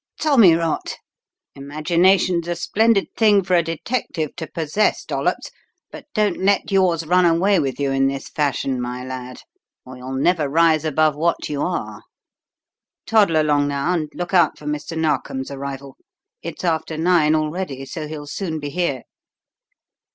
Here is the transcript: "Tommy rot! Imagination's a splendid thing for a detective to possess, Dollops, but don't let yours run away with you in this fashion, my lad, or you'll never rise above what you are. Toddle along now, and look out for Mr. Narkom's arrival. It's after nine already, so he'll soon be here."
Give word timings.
"Tommy 0.19 0.55
rot! 0.55 0.97
Imagination's 1.53 2.47
a 2.47 2.55
splendid 2.55 3.13
thing 3.15 3.43
for 3.43 3.53
a 3.55 3.61
detective 3.61 4.35
to 4.35 4.47
possess, 4.47 5.05
Dollops, 5.05 5.51
but 5.91 6.07
don't 6.15 6.39
let 6.41 6.71
yours 6.71 7.05
run 7.05 7.23
away 7.23 7.59
with 7.59 7.79
you 7.79 7.91
in 7.91 8.07
this 8.07 8.27
fashion, 8.27 8.81
my 8.81 9.05
lad, 9.05 9.43
or 9.85 9.97
you'll 9.97 10.13
never 10.15 10.49
rise 10.49 10.85
above 10.85 11.15
what 11.15 11.49
you 11.49 11.61
are. 11.61 12.01
Toddle 13.05 13.39
along 13.39 13.67
now, 13.67 13.93
and 13.93 14.09
look 14.15 14.33
out 14.33 14.57
for 14.57 14.65
Mr. 14.65 14.97
Narkom's 14.97 15.51
arrival. 15.51 15.95
It's 16.41 16.63
after 16.63 16.97
nine 16.97 17.35
already, 17.35 17.85
so 17.85 18.07
he'll 18.07 18.25
soon 18.25 18.59
be 18.59 18.71
here." 18.71 19.03